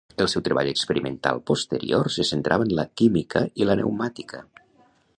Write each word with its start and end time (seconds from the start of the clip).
El 0.23 0.27
seu 0.31 0.41
treball 0.45 0.69
experimental 0.71 1.43
posterior 1.51 2.11
se 2.15 2.27
centrava 2.31 2.69
en 2.69 2.75
la 2.81 2.89
química 3.03 3.47
i 3.63 3.69
la 3.71 3.77
pneumàtica. 3.81 4.47